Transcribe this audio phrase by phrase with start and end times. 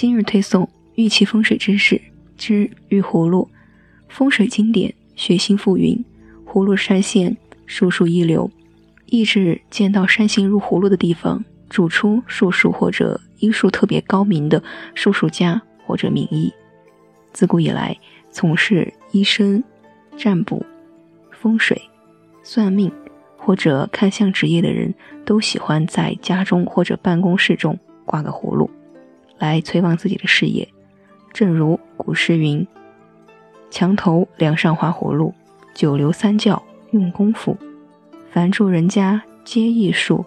[0.00, 2.00] 今日推送玉器风水知识
[2.36, 3.50] 之玉葫芦。
[4.08, 6.04] 风水经典，学心复云：
[6.46, 7.36] 葫芦山线，
[7.66, 8.48] 术数一流。
[9.06, 14.62] 意指见到山形入葫芦的地方，主出术数或者医术特别高明的
[14.94, 16.54] 术数家或者名医。
[17.32, 17.98] 自古以来，
[18.30, 19.64] 从事医生、
[20.16, 20.64] 占卜、
[21.32, 21.82] 风水、
[22.44, 22.88] 算命
[23.36, 24.94] 或者看相职业的人
[25.24, 28.70] 都喜欢在家中或者办公室中挂个葫芦。
[29.38, 30.68] 来催旺自己的事业，
[31.32, 32.66] 正如古诗云
[33.70, 35.32] ：“墙头梁上画葫芦，
[35.74, 37.56] 九流三教用功夫。
[38.30, 40.24] 凡住人家皆艺术，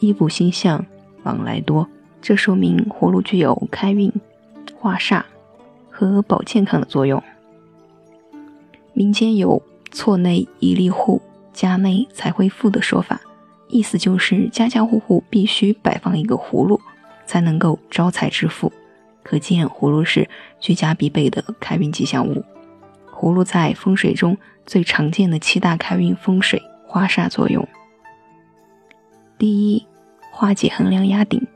[0.00, 0.84] 衣不心相
[1.22, 1.88] 往来多。”
[2.22, 4.12] 这说明葫芦具有开运、
[4.80, 5.22] 化煞
[5.90, 7.22] 和保健康的作用。
[8.94, 9.62] 民间有
[9.92, 13.20] “错内一立户，家内才会富”的说法，
[13.68, 16.80] 意思就是家家户户必须摆放一个葫芦。
[17.26, 18.72] 才能够招财致富，
[19.22, 20.28] 可见葫芦是
[20.60, 22.44] 居家必备的开运吉祥物。
[23.12, 27.66] 葫芦在风水中最常见的七大开运风水花煞作用。
[29.38, 29.86] 第一，
[30.30, 31.46] 化解横梁压顶。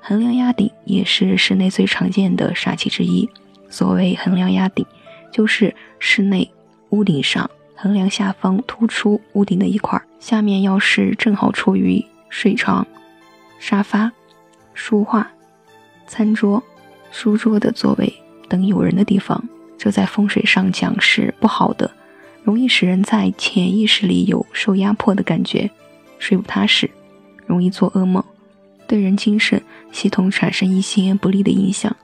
[0.00, 3.28] 横梁压顶也是室内最常见的煞气之一。
[3.70, 4.84] 所谓横梁压顶，
[5.32, 6.52] 就是室内
[6.90, 12.86] 屋顶上横梁下方突出屋顶的一块，下面要是正好处于睡床、
[13.58, 14.12] 沙发。
[14.74, 15.30] 书画、
[16.06, 16.62] 餐桌、
[17.10, 18.12] 书桌的座位
[18.48, 19.42] 等有人的地方，
[19.78, 21.90] 这在风水上讲是不好的，
[22.42, 25.70] 容易使人在潜意识里有受压迫的感觉，
[26.18, 26.90] 睡不踏实，
[27.46, 28.22] 容易做噩梦，
[28.86, 31.96] 对人精神系统产生一些不利的影响，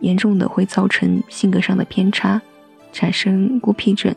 [0.00, 2.40] 严重的会造成性格上的偏差，
[2.92, 4.14] 产生孤僻症。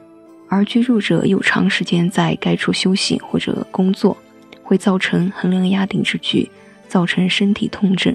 [0.50, 4.18] 而居住者又长时间在该处休息或者工作，
[4.62, 6.50] 会造成横梁压顶之局。
[6.92, 8.14] 造成身体痛症，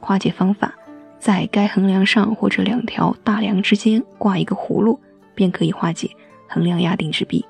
[0.00, 0.74] 化解方法，
[1.20, 4.98] 在该横梁上或者两条大梁之间挂一个葫芦，
[5.36, 6.10] 便可以化解
[6.48, 7.44] 横梁压顶之弊。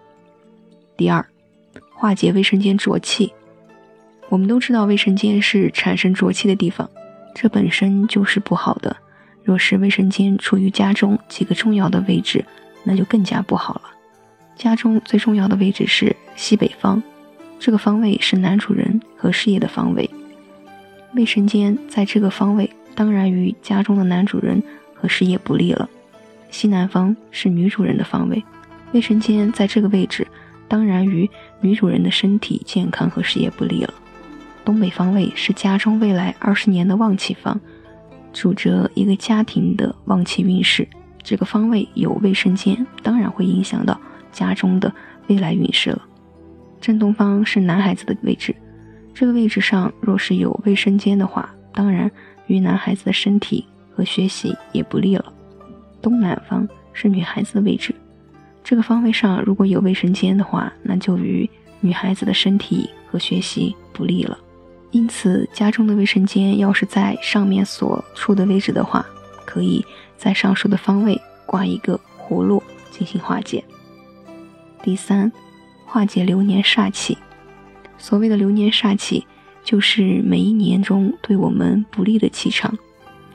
[0.94, 1.24] 第二，
[1.94, 3.32] 化解卫生间浊气。
[4.28, 6.86] 我们都知道卫生间是产生浊气的地方，
[7.34, 8.94] 这本身就是不好的。
[9.42, 12.44] 若是卫生间处于家中几个重要的位置，
[12.84, 13.82] 那就更加不好了。
[14.54, 17.02] 家中最重要的位置是西北方，
[17.58, 20.10] 这个方位是男主人和事业的方位。
[21.14, 24.62] 卫生间在这个方位，当然与家中的男主人
[24.94, 25.88] 和事业不利了。
[26.50, 28.42] 西南方是女主人的方位，
[28.92, 30.26] 卫生间在这个位置，
[30.68, 31.28] 当然与
[31.60, 33.94] 女主人的身体健康和事业不利了。
[34.64, 37.58] 东北方位是家中未来二十年的旺气方，
[38.32, 40.86] 主着一个家庭的旺气运势。
[41.22, 43.98] 这个方位有卫生间，当然会影响到
[44.30, 44.92] 家中的
[45.26, 46.02] 未来运势了。
[46.80, 48.54] 正东方是男孩子的位置。
[49.18, 52.08] 这个位置上若是有卫生间的话，当然
[52.46, 55.32] 与男孩子的身体和学习也不利了。
[56.00, 57.92] 东南方是女孩子的位置，
[58.62, 64.38] 这个方位上如果有卫生间的话，那就与女孩子的身体和学习不利了。
[64.92, 69.04] 因此，家中的卫生间要是在上面所处的位置的话，
[69.44, 69.84] 可以
[70.16, 72.62] 在上述的方位挂一个葫芦
[72.92, 73.64] 进行化解。
[74.80, 75.32] 第三，
[75.84, 77.18] 化解流年煞气。
[77.98, 79.26] 所谓的流年煞气，
[79.62, 82.72] 就是每一年中对我们不利的气场，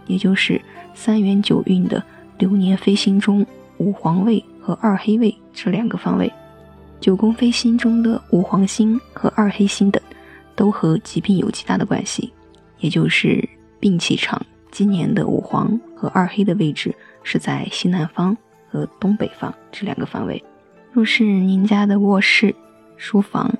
[0.07, 0.59] 也就是
[0.95, 2.03] 三元九运的
[2.39, 3.45] 流年飞星中
[3.77, 6.31] 五黄位和二黑位这两个方位。
[6.99, 10.01] 九宫飞星中的五黄星和二黑星等，
[10.55, 12.31] 都和疾病有极大的关系，
[12.79, 13.47] 也就是
[13.79, 14.41] 病气场。
[14.71, 18.35] 今年的五黄和二黑的位置是在西南方
[18.69, 20.41] 和东北方这两个方位。
[20.93, 22.55] 若是您家的卧室、
[22.95, 23.53] 书房，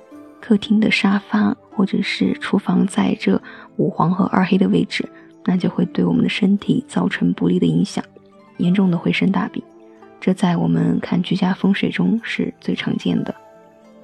[0.44, 3.40] 客厅的沙发或者是厨房在这
[3.76, 5.08] 五黄和二黑的位置，
[5.46, 8.04] 那就会对我们的身体造成不利的影响，
[8.58, 9.62] 严重的会生大病。
[10.20, 13.34] 这在我们看居家风水中是最常见的。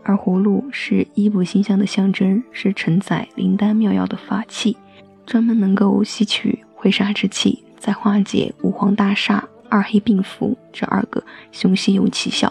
[0.02, 4.74] 而葫芦是医补心香的象征，是承载灵丹妙药的法器，
[5.26, 11.22] 专门能够吸取会煞之气，再化解五黄大煞、二黑病符这二个
[11.52, 12.50] 凶星用奇效，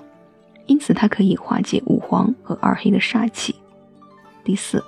[0.68, 3.56] 因此它可以化解五黄和二黑的煞气。
[4.44, 4.84] 第四，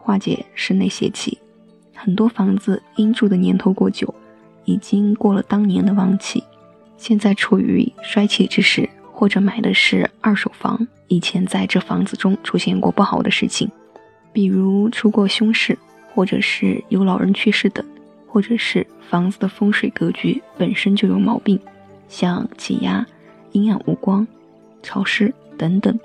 [0.00, 1.38] 化解室内邪气。
[1.94, 4.12] 很多房子因住的年头过久，
[4.64, 6.42] 已经过了当年的旺气，
[6.96, 13.70] 现在处于衰气之时，或者买的是二手房，以前在这房子中出现过不好的事情，
[14.32, 15.78] 比如出过凶事，
[16.14, 17.84] 或者是有老人去世等，
[18.26, 21.58] 或者是房子的风水格局本身就有毛病，
[22.08, 23.06] 像挤压、
[23.52, 24.26] 阴暗无光、
[24.82, 25.98] 潮湿等等。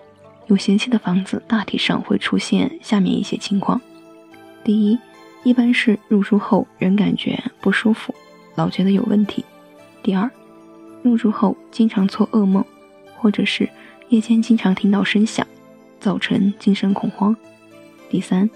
[0.50, 3.80] 有邪气的房子，大体上会出现下面一些情况：
[4.64, 4.98] 第一，
[5.44, 8.14] 一般是入住后人感觉不舒服，
[8.56, 9.46] 老觉得有问题。
[10.02, 10.30] 第二，
[11.04, 12.66] 入住后经常做噩梦，
[13.16, 13.70] 或者是
[14.10, 15.46] 夜间经常听到声响，
[16.00, 17.36] 造成精神恐慌。
[18.10, 18.50] 第三，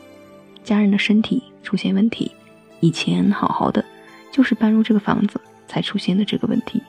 [0.64, 2.32] 家人的身体出现问题，
[2.80, 3.86] 以前好好的，
[4.32, 6.82] 就是搬入这个房子才出现的这个问题。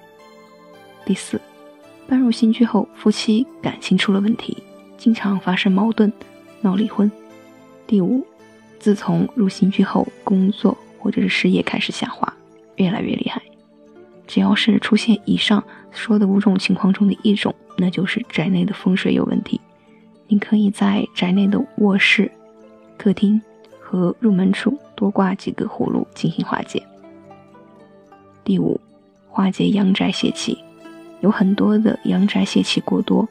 [1.04, 1.38] 第四，
[2.08, 4.56] 搬入新居后，夫妻感情出了问题，
[4.96, 6.12] 经常发生矛盾，
[6.60, 7.10] 闹离婚。
[7.86, 8.26] 第五，
[8.78, 12.32] 自从入新居后，工作或者是事业开始下滑，
[12.76, 13.42] 越来越厉害。
[14.26, 19.60] 只要是出现以上说的五种情况中的一种，那就是宅内的风水有问题。
[20.26, 22.30] 你可以在宅内的卧室、
[22.96, 23.40] 客厅
[23.78, 26.82] 和入门处多挂几个葫芦进行化解。
[28.42, 28.80] 第五，
[29.28, 30.56] 化解阳宅邪气。
[31.20, 33.26] 有很多的阳宅邪气过多，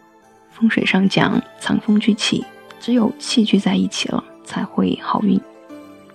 [0.53, 2.45] 风水上讲藏风聚气，
[2.79, 5.39] 只有气聚在一起了才会好运。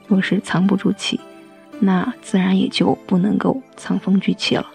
[0.06, 1.20] 若是藏不住气，
[1.80, 4.66] 那自然也就不能够藏风聚气了。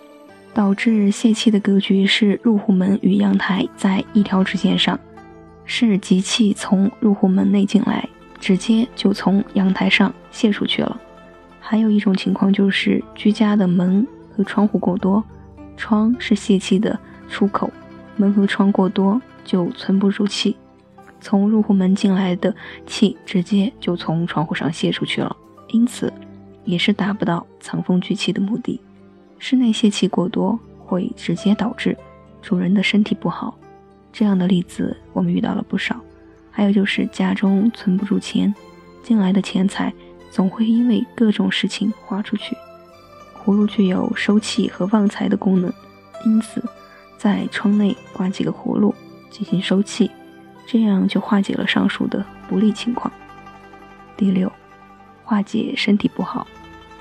[0.54, 5.00] 导致泄气的格局是入户门与阳台在一条直线上，
[5.66, 8.08] 是集气从入户门内进来，
[8.40, 10.96] 直接就从阳台上泄出去了。
[11.60, 14.06] 还有一种情况就是居家的门
[14.36, 15.24] 和窗户过多。
[15.76, 17.00] 窗是泄气的
[17.30, 17.68] 出口，
[18.16, 20.56] 门和窗过多就存不住气，
[21.20, 22.56] 从入户门进来的
[22.86, 25.36] 气直接就从窗户上泄出去了，
[25.70, 26.12] 因此
[26.64, 28.80] 也是达不到藏风聚气的目的。
[29.40, 31.98] 室内泄气过多会直接导致
[32.42, 33.58] 主人的身体不好，
[34.12, 36.00] 这样的例子我们遇到了不少。
[36.50, 38.54] 还有就是家中存不住钱，
[39.02, 39.92] 进来的钱财
[40.30, 42.56] 总会因为各种事情花出去。
[43.44, 45.74] 葫芦具有收气和旺财的功能，
[46.26, 46.64] 因此
[47.18, 48.94] 在窗内挂几个葫芦
[49.34, 50.12] 进行收气，
[50.68, 53.12] 这样就化解了上述的不利情况。
[54.16, 54.50] 第六，
[55.24, 56.46] 化解身体不好，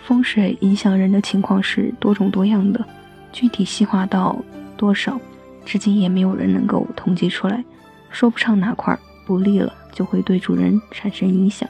[0.06, 2.82] 风水影响人的情况是多种多样的，
[3.31, 4.43] 具体细化到
[4.76, 5.20] 多少，
[5.67, 7.62] 至今也没有人能够统计出来，
[8.11, 11.69] 说不上哪块不利了就会对主人产生影响。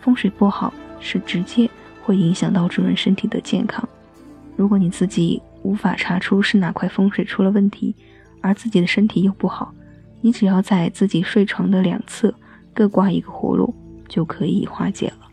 [0.00, 1.70] 风水不好是直接。
[2.04, 3.88] 会影响到主人身体的健康。
[4.56, 7.94] 如果你自己无法查出是哪块风水出了问题，
[8.40, 9.72] 而自己的身体又不好，
[10.22, 12.34] 你只要在自己睡床的两侧
[12.72, 13.74] 各挂一个葫芦，
[14.08, 15.28] 就可以化解了。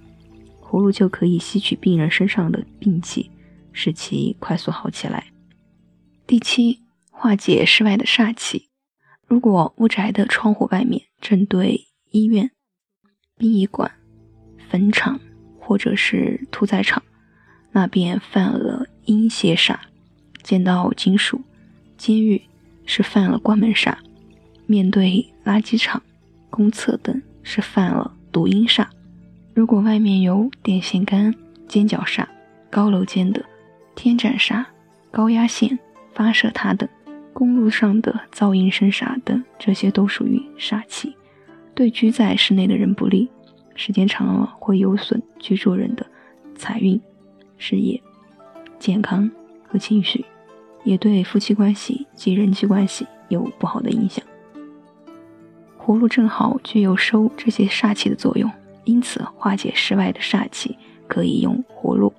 [0.61, 3.31] 葫芦就可以吸取病人身上的病气，
[3.71, 5.27] 使其快速好起来。
[6.27, 8.69] 第七，化解室外的煞气。
[9.27, 12.51] 如果屋宅的窗户外面正对医院、
[13.37, 13.91] 殡仪馆、
[14.69, 15.19] 坟场，
[15.59, 17.03] 或者是屠宰场，
[17.71, 19.75] 那边犯了阴邪煞；
[20.41, 21.41] 见到金属、
[21.95, 22.41] 监狱
[22.85, 23.95] 是犯了关门煞；
[24.69, 25.99] 面对垃圾场、
[26.51, 28.85] 公厕等是犯了毒音煞。
[29.55, 31.33] 如果外面有电线杆、
[31.67, 32.23] 尖角煞、
[32.69, 33.43] 高楼间的
[33.95, 34.63] 天斩煞、
[35.09, 35.79] 高压线、
[36.13, 36.87] 发射塔等，
[37.33, 41.15] 公路上的噪音声煞等，这些都属于煞气，
[41.73, 43.27] 对居在室内的人不利。
[43.73, 46.05] 时间长了会有损居住人的
[46.55, 47.01] 财运、
[47.57, 47.99] 事业、
[48.77, 49.27] 健康
[49.67, 50.23] 和情绪，
[50.83, 54.23] 也对夫妻关系及人际关系有不好的影响。
[55.89, 58.47] 葫芦正好具有收这些煞气的作用，
[58.83, 60.77] 因此化解室外的煞气
[61.07, 62.13] 可以用葫芦。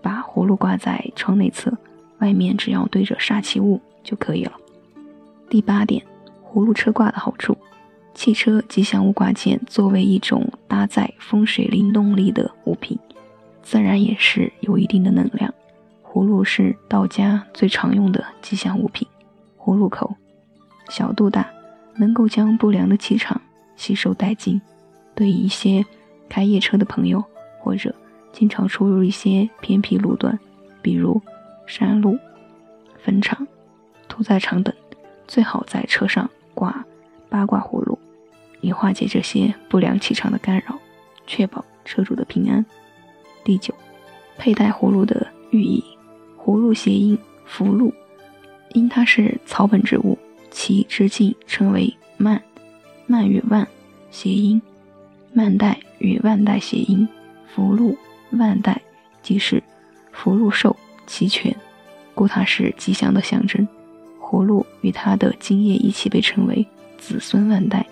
[0.00, 1.76] 把葫芦挂在窗内侧，
[2.20, 4.52] 外面只要对着煞气物就可以了。
[5.50, 6.00] 第八点，
[6.48, 7.58] 葫芦车挂的好处。
[8.14, 12.96] 汽车吉祥物挂件作为一种搭载风水灵动力的物品，
[13.64, 15.52] 自然也是有一定的能量。
[16.04, 19.08] 葫芦是道家最常用的吉祥物品，
[19.58, 20.14] 葫芦口
[20.88, 21.44] 小度大，
[21.98, 23.40] 能够将不良的气场
[23.76, 24.60] 吸收殆尽。
[25.14, 25.84] 对于一些
[26.28, 27.22] 开夜车的朋友，
[27.58, 27.94] 或者
[28.32, 30.38] 经常出入一些偏僻路段，
[30.80, 31.20] 比如
[31.66, 32.16] 山路、
[33.02, 33.46] 坟场、
[34.08, 34.72] 屠宰场等，
[35.26, 36.84] 最好在车上挂
[37.28, 37.98] 八卦葫芦。
[38.60, 40.76] 以化解这些不良气场的干扰，
[41.26, 42.64] 确保车主的平安。
[43.44, 43.72] 第九，
[44.36, 45.84] 佩戴葫芦的寓意。
[46.36, 47.92] 葫芦谐音“福禄”，
[48.72, 50.18] 因它是草本植物，
[50.50, 52.42] 其直径称为曼，
[53.06, 53.66] 曼与万
[54.10, 54.60] 谐音，
[55.32, 57.06] 蔓带与万带谐音，
[57.54, 57.96] 福禄
[58.30, 58.80] 万带
[59.22, 59.62] 即是
[60.12, 60.76] 福禄寿
[61.06, 61.54] 齐全，
[62.14, 63.66] 故它是吉祥的象征。
[64.20, 66.66] 葫芦与它的茎叶一起被称为
[66.98, 67.86] 子孙万代。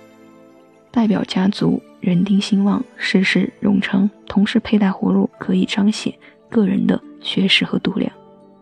[0.91, 6.13] 代表家族人丁兴旺、事事荣昌，同时佩戴葫芦可以彰显
[6.51, 8.11] 个人的学识和度量。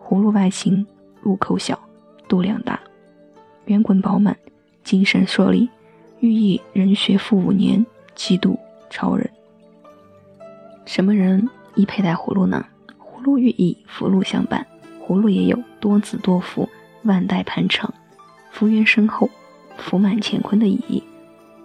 [0.00, 0.86] 葫芦外形
[1.22, 1.78] 入口小，
[2.28, 2.80] 度量大，
[3.66, 4.36] 圆滚饱满，
[4.82, 5.68] 精神硕丽，
[6.20, 8.58] 寓意人学富五年，气度
[8.90, 9.28] 超人。
[10.84, 12.64] 什么人宜佩戴葫芦呢？
[12.98, 14.66] 葫芦寓意福禄相伴，
[15.02, 16.68] 葫芦也有多子多福、
[17.04, 17.92] 万代盘长、
[18.50, 19.30] 福源深厚、
[19.78, 21.02] 福满乾坤的意义，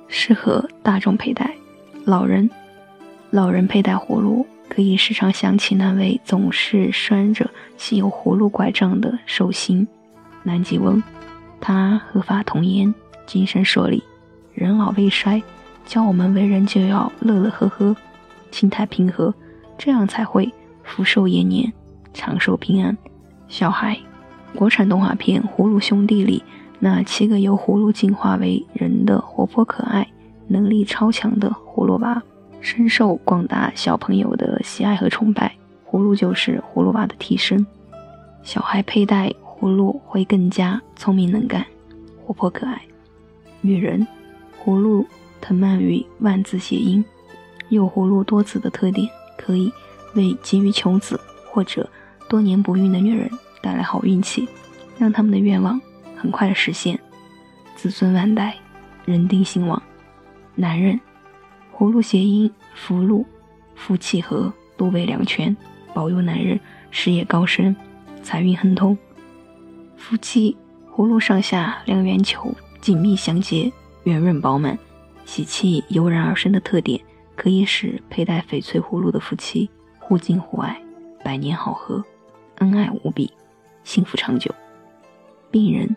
[0.08, 1.54] 适合大众佩戴。
[2.06, 2.50] 老人，
[3.30, 9.86] 老人佩戴葫芦，可以时常想起那位总是拴着系有葫芦拐杖的寿星
[10.44, 11.04] 南极翁。
[11.62, 12.94] 他鹤发童颜，
[13.26, 14.04] 精神硕立，
[14.54, 15.42] 人老未衰，
[15.86, 17.96] 教我们为人就要乐乐呵呵，
[18.52, 19.34] 心态平和，
[19.78, 20.52] 这样才会
[20.84, 21.72] 福寿延年，
[22.14, 22.98] 长寿平安。
[23.48, 23.98] 小孩，
[24.56, 26.44] 国产动画片《葫芦兄弟》里
[26.80, 30.08] 那七个由葫芦进化为人的活泼可爱、
[30.48, 32.22] 能力超强的葫芦娃，
[32.62, 35.54] 深受广大小朋友的喜爱和崇拜。
[35.90, 37.66] 葫芦就是葫芦娃的替身，
[38.44, 39.34] 小孩佩戴。
[39.60, 41.66] 葫芦会更加聪明能干、
[42.26, 42.82] 活泼可爱。
[43.60, 44.08] 女人，
[44.64, 45.06] 葫芦
[45.42, 47.04] 藤蔓与万字谐音，
[47.68, 49.72] 有葫芦多子的特点，可以
[50.16, 51.20] 为急于求子
[51.52, 51.90] 或者
[52.30, 53.30] 多年不孕的女人
[53.62, 54.48] 带来好运气，
[54.98, 55.80] 让他们的愿望
[56.16, 56.98] 很快的实现，
[57.76, 58.56] 子孙万代，
[59.06, 59.82] 人丁兴旺。
[60.56, 60.98] 男人，
[61.76, 63.26] 葫芦谐音福禄，
[63.76, 65.56] 夫妻和多为两全，
[65.94, 66.58] 保佑男人
[66.92, 67.76] 事业高升，
[68.24, 68.98] 财运亨通。
[70.00, 70.56] 夫妻
[70.96, 72.52] 葫芦上下两圆球
[72.82, 73.72] 紧密相接，
[74.06, 74.80] 圆润饱满，
[75.26, 77.00] 喜气油然而生的特点，
[77.36, 80.82] 可以使佩戴翡翠葫芦的夫妻互敬互爱，
[81.24, 82.04] 百年好合，
[82.56, 83.32] 恩爱无比，
[83.84, 84.50] 幸福长久。
[85.52, 85.96] 病人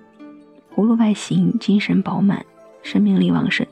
[0.75, 2.45] 葫芦外形精神饱满，
[2.83, 3.65] 生命力旺盛，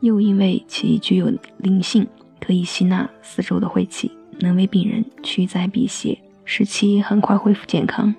[0.00, 2.06] 又因为其具有灵性，
[2.38, 8.14] 可以吸纳四周的晦气，能为病人驱灾避邪，使其很快恢复健康。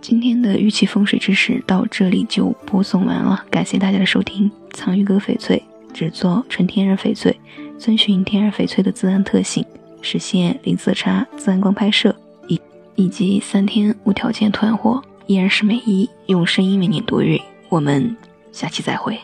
[0.00, 4.50] 今天的玉器风水知识到这里就播送完了，感谢大家的收听。
[4.72, 7.38] 藏玉阁翡翠只做纯天然翡翠，
[7.78, 9.64] 遵循天然翡翠的自然特性，
[10.00, 12.14] 实现零色差、自然光拍摄
[12.48, 12.58] 以
[12.94, 17.36] 以及三天无条件退换货，依然是美衣，用声音为您读日。
[17.68, 18.16] 我们
[18.52, 19.18] 下期再会。